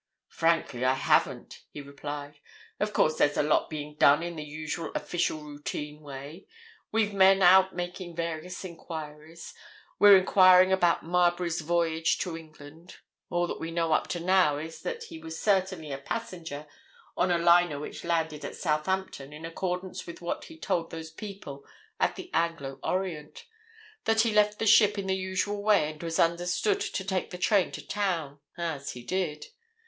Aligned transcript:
"Frankly, 0.29 0.83
I 0.83 0.95
haven't," 0.95 1.59
he 1.69 1.79
replied. 1.79 2.39
"Of 2.79 2.91
course, 2.91 3.17
there's 3.17 3.37
a 3.37 3.43
lot 3.43 3.69
being 3.69 3.93
done 3.97 4.23
in 4.23 4.35
the 4.35 4.41
usual 4.43 4.91
official 4.95 5.43
routine 5.43 6.01
way. 6.01 6.47
We've 6.91 7.13
men 7.13 7.43
out 7.43 7.75
making 7.75 8.15
various 8.15 8.65
enquiries. 8.65 9.53
We're 9.99 10.17
enquiring 10.17 10.71
about 10.71 11.05
Marbury's 11.05 11.61
voyage 11.61 12.17
to 12.21 12.35
England. 12.35 12.95
All 13.29 13.45
that 13.45 13.59
we 13.59 13.69
know 13.69 13.91
up 13.93 14.07
to 14.07 14.19
now 14.19 14.57
is 14.57 14.81
that 14.81 15.03
he 15.03 15.19
was 15.19 15.39
certainly 15.39 15.91
a 15.91 15.99
passenger 15.99 16.65
on 17.15 17.29
a 17.29 17.37
liner 17.37 17.79
which 17.79 18.03
landed 18.03 18.43
at 18.43 18.55
Southampton 18.55 19.31
in 19.31 19.45
accordance 19.45 20.07
with 20.07 20.19
what 20.19 20.45
he 20.45 20.57
told 20.57 20.89
those 20.89 21.11
people 21.11 21.63
at 21.99 22.15
the 22.15 22.31
Anglo 22.33 22.79
Orient, 22.81 23.45
that 24.05 24.21
he 24.21 24.33
left 24.33 24.57
the 24.57 24.65
ship 24.65 24.97
in 24.97 25.05
the 25.05 25.15
usual 25.15 25.61
way 25.61 25.91
and 25.91 26.01
was 26.01 26.17
understood 26.17 26.79
to 26.81 27.03
take 27.05 27.29
the 27.29 27.37
train 27.37 27.71
to 27.73 27.85
town—as 27.87 28.93
he 28.93 29.03
did. 29.03 29.45